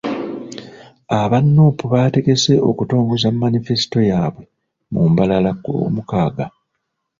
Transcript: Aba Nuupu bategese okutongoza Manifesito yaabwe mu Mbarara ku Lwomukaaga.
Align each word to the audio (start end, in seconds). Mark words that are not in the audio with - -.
Aba 1.21 1.37
Nuupu 1.53 1.85
bategese 1.93 2.53
okutongoza 2.69 3.27
Manifesito 3.41 3.99
yaabwe 4.09 4.43
mu 4.91 5.01
Mbarara 5.11 5.51
ku 5.61 5.67
Lwomukaaga. 5.73 6.45